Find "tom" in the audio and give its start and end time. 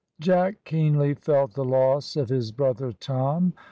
2.91-3.53